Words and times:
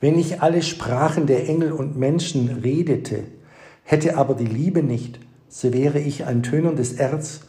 Wenn 0.00 0.18
ich 0.18 0.42
alle 0.42 0.62
Sprachen 0.62 1.26
der 1.26 1.48
Engel 1.48 1.72
und 1.72 1.96
Menschen 1.96 2.48
redete, 2.62 3.24
hätte 3.82 4.16
aber 4.16 4.34
die 4.34 4.46
Liebe 4.46 4.82
nicht, 4.82 5.18
so 5.48 5.72
wäre 5.72 5.98
ich 5.98 6.24
ein 6.24 6.42
tönerndes 6.42 6.92
Erz 6.92 7.40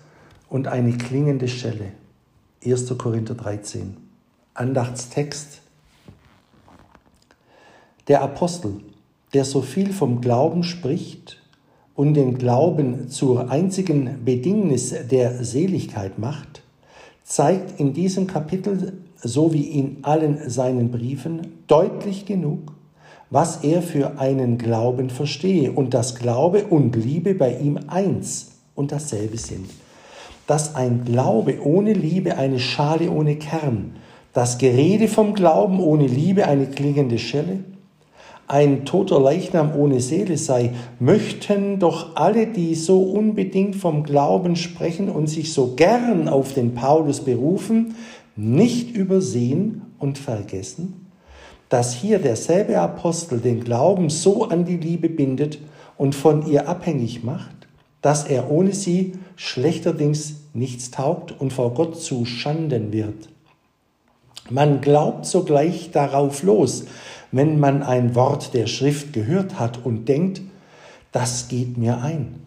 und 0.48 0.68
eine 0.68 0.98
klingende 0.98 1.48
Schelle. 1.48 1.92
1. 2.66 2.98
Korinther 2.98 3.36
13. 3.36 3.98
Andachtstext. 4.56 5.62
Der 8.08 8.24
Apostel, 8.24 8.82
der 9.34 9.46
so 9.46 9.62
viel 9.62 9.94
vom 9.94 10.20
Glauben 10.20 10.64
spricht 10.64 11.40
und 11.94 12.16
den 12.16 12.40
Glauben 12.40 13.10
zur 13.10 13.52
einzigen 13.52 14.26
Bedingnis 14.26 14.96
der 15.12 15.44
Seligkeit 15.44 16.18
macht, 16.18 16.59
zeigt 17.30 17.80
in 17.80 17.94
diesem 17.94 18.26
Kapitel, 18.26 19.04
so 19.16 19.54
wie 19.54 19.64
in 19.64 20.00
allen 20.02 20.50
seinen 20.50 20.90
Briefen, 20.90 21.64
deutlich 21.68 22.26
genug, 22.26 22.74
was 23.30 23.64
er 23.64 23.84
für 23.84 24.20
einen 24.20 24.58
Glauben 24.58 25.12
verstehe 25.12 25.72
und 25.72 25.94
dass 25.94 26.16
Glaube 26.16 26.66
und 26.66 26.96
Liebe 26.96 27.36
bei 27.36 27.56
ihm 27.56 27.80
eins 27.88 28.54
und 28.74 28.92
dasselbe 28.92 29.38
sind. 29.38 29.70
Dass 30.48 30.74
ein 30.74 31.06
Glaube 31.06 31.60
ohne 31.64 31.94
Liebe 31.94 32.36
eine 32.36 32.60
Schale 32.60 33.12
ohne 33.12 33.36
Kern, 33.36 33.98
das 34.34 34.58
Gerede 34.58 35.08
vom 35.08 35.36
Glauben 35.36 35.80
ohne 35.80 36.08
Liebe 36.08 36.48
eine 36.48 36.66
klingende 36.66 37.20
Schelle, 37.20 37.60
ein 38.50 38.84
toter 38.84 39.20
Leichnam 39.20 39.76
ohne 39.76 40.02
Seele 40.02 40.36
sei, 40.36 40.72
möchten 41.00 41.78
doch 41.78 42.16
alle, 42.16 42.48
die 42.48 42.74
so 42.74 43.04
unbedingt 43.04 43.76
vom 43.76 44.04
Glauben 44.04 44.56
sprechen 44.56 45.08
und 45.08 45.28
sich 45.28 45.54
so 45.54 45.76
gern 45.76 46.28
auf 46.28 46.54
den 46.54 46.74
Paulus 46.74 47.22
berufen, 47.22 47.96
nicht 48.36 48.96
übersehen 48.96 49.84
und 50.00 50.18
vergessen, 50.18 51.06
dass 51.70 51.94
hier 51.94 52.18
derselbe 52.18 52.80
Apostel 52.80 53.40
den 53.40 53.64
Glauben 53.64 54.10
so 54.10 54.46
an 54.46 54.66
die 54.66 54.78
Liebe 54.78 55.10
bindet 55.10 55.60
und 55.96 56.16
von 56.16 56.48
ihr 56.48 56.68
abhängig 56.68 57.24
macht, 57.24 57.68
dass 58.02 58.24
er 58.24 58.50
ohne 58.50 58.74
sie 58.74 59.14
schlechterdings 59.36 60.38
nichts 60.56 60.90
taugt 60.90 61.40
und 61.40 61.54
vor 61.54 61.76
Gott 61.76 62.02
zu 62.02 62.26
Schanden 62.26 62.92
wird. 62.92 63.30
Man 64.50 64.82
glaubt 64.82 65.28
sogleich 65.28 65.92
darauf 65.92 66.42
los, 66.42 66.86
wenn 67.32 67.60
man 67.60 67.84
ein 67.84 68.16
Wort 68.16 68.54
der 68.54 68.68
Schrift 68.68 69.14
gehört 69.14 69.60
hat 69.60 69.86
und 69.86 70.06
denkt, 70.06 70.42
das 71.12 71.48
geht 71.48 71.78
mir 71.78 72.02
ein. 72.02 72.42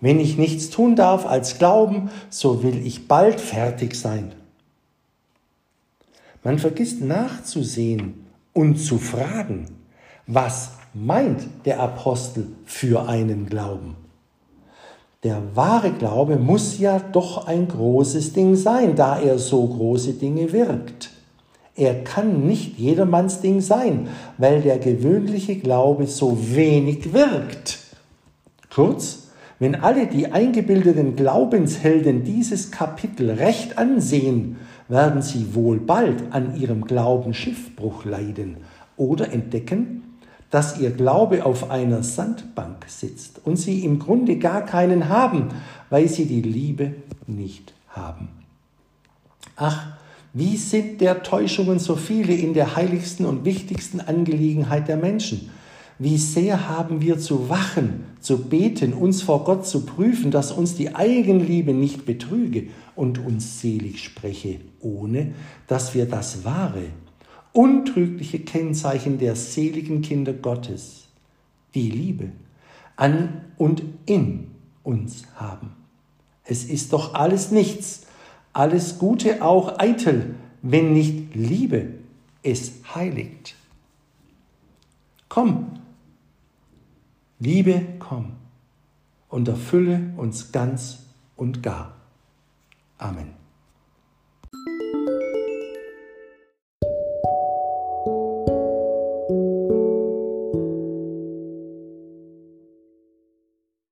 Wenn 0.00 0.18
ich 0.18 0.38
nichts 0.38 0.70
tun 0.70 0.96
darf 0.96 1.26
als 1.26 1.58
glauben, 1.58 2.10
so 2.30 2.62
will 2.62 2.86
ich 2.86 3.06
bald 3.06 3.40
fertig 3.40 3.94
sein. 3.94 4.32
Man 6.42 6.58
vergisst 6.58 7.02
nachzusehen 7.02 8.24
und 8.54 8.76
zu 8.76 8.98
fragen, 8.98 9.66
was 10.26 10.72
meint 10.94 11.46
der 11.66 11.80
Apostel 11.80 12.46
für 12.64 13.08
einen 13.08 13.46
Glauben? 13.46 13.96
Der 15.22 15.42
wahre 15.54 15.92
Glaube 15.92 16.36
muss 16.36 16.78
ja 16.78 16.98
doch 16.98 17.46
ein 17.46 17.68
großes 17.68 18.32
Ding 18.32 18.56
sein, 18.56 18.96
da 18.96 19.20
er 19.20 19.38
so 19.38 19.66
große 19.66 20.14
Dinge 20.14 20.50
wirkt. 20.52 21.09
Er 21.80 22.04
kann 22.04 22.46
nicht 22.46 22.78
jedermanns 22.78 23.40
Ding 23.40 23.62
sein, 23.62 24.08
weil 24.36 24.60
der 24.60 24.78
gewöhnliche 24.78 25.56
Glaube 25.56 26.06
so 26.06 26.36
wenig 26.54 27.14
wirkt. 27.14 27.78
Kurz, 28.68 29.28
wenn 29.58 29.74
alle 29.74 30.06
die 30.06 30.30
eingebildeten 30.30 31.16
Glaubenshelden 31.16 32.22
dieses 32.22 32.70
Kapitel 32.70 33.30
recht 33.30 33.78
ansehen, 33.78 34.58
werden 34.88 35.22
sie 35.22 35.54
wohl 35.54 35.78
bald 35.80 36.22
an 36.32 36.54
ihrem 36.60 36.84
Glauben 36.84 37.32
Schiffbruch 37.32 38.04
leiden 38.04 38.58
oder 38.98 39.32
entdecken, 39.32 40.02
dass 40.50 40.78
ihr 40.78 40.90
Glaube 40.90 41.46
auf 41.46 41.70
einer 41.70 42.02
Sandbank 42.02 42.84
sitzt 42.88 43.40
und 43.42 43.56
sie 43.56 43.86
im 43.86 44.00
Grunde 44.00 44.36
gar 44.36 44.66
keinen 44.66 45.08
haben, 45.08 45.48
weil 45.88 46.08
sie 46.08 46.26
die 46.26 46.42
Liebe 46.42 46.92
nicht 47.26 47.72
haben. 47.88 48.28
Ach, 49.56 49.99
wie 50.32 50.56
sind 50.56 51.00
der 51.00 51.22
Täuschungen 51.22 51.78
so 51.78 51.96
viele 51.96 52.34
in 52.34 52.54
der 52.54 52.76
heiligsten 52.76 53.26
und 53.26 53.44
wichtigsten 53.44 54.00
Angelegenheit 54.00 54.88
der 54.88 54.96
Menschen? 54.96 55.50
Wie 55.98 56.16
sehr 56.16 56.68
haben 56.68 57.02
wir 57.02 57.18
zu 57.18 57.48
wachen, 57.48 58.04
zu 58.20 58.44
beten, 58.44 58.94
uns 58.94 59.20
vor 59.22 59.44
Gott 59.44 59.66
zu 59.66 59.84
prüfen, 59.84 60.30
dass 60.30 60.50
uns 60.52 60.74
die 60.74 60.94
Eigenliebe 60.94 61.74
nicht 61.74 62.06
betrüge 62.06 62.68
und 62.96 63.18
uns 63.18 63.60
selig 63.60 64.02
spreche, 64.02 64.60
ohne 64.80 65.34
dass 65.66 65.94
wir 65.94 66.06
das 66.06 66.44
wahre, 66.44 66.84
untrügliche 67.52 68.38
Kennzeichen 68.38 69.18
der 69.18 69.36
seligen 69.36 70.00
Kinder 70.00 70.32
Gottes, 70.32 71.08
die 71.74 71.90
Liebe, 71.90 72.30
an 72.96 73.42
und 73.58 73.82
in 74.06 74.52
uns 74.82 75.24
haben. 75.34 75.72
Es 76.44 76.64
ist 76.64 76.92
doch 76.92 77.14
alles 77.14 77.50
nichts, 77.50 78.06
alles 78.52 78.98
Gute 78.98 79.42
auch 79.42 79.78
eitel, 79.78 80.34
wenn 80.62 80.92
nicht 80.92 81.34
Liebe 81.34 81.94
es 82.42 82.72
heiligt. 82.94 83.54
Komm, 85.28 85.78
Liebe, 87.38 87.86
komm 87.98 88.32
und 89.28 89.48
erfülle 89.48 90.12
uns 90.16 90.52
ganz 90.52 91.06
und 91.36 91.62
gar. 91.62 91.94
Amen. 92.98 93.39